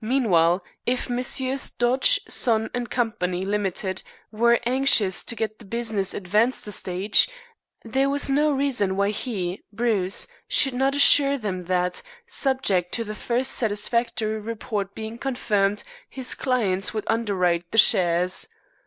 Meanwhile, 0.00 0.64
if 0.86 1.10
Messrs. 1.10 1.70
Dodge, 1.70 2.18
Son 2.28 2.70
& 2.86 2.88
Co. 2.90 3.12
(Limited) 3.20 4.02
were 4.32 4.58
anxious 4.64 5.22
to 5.24 5.36
get 5.36 5.58
the 5.58 5.66
business 5.66 6.14
advanced 6.14 6.66
a 6.66 6.72
stage, 6.72 7.28
there 7.84 8.08
was 8.08 8.30
no 8.30 8.50
reason 8.52 8.96
why 8.96 9.10
he 9.10 9.62
(Bruce) 9.74 10.28
should 10.48 10.72
not 10.72 10.94
assure 10.94 11.36
them 11.36 11.64
that, 11.66 12.00
subject 12.26 12.90
to 12.92 13.04
the 13.04 13.14
first 13.14 13.50
satisfactory 13.52 14.40
report 14.40 14.94
being 14.94 15.18
confirmed, 15.18 15.84
his 16.08 16.34
clients 16.34 16.94
would 16.94 17.04
underwrite 17.06 17.70
the 17.70 17.76
shares. 17.76 18.48